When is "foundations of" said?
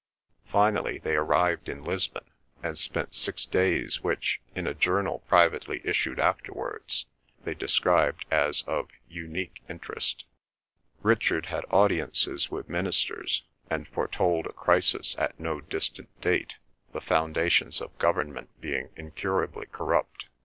17.01-17.95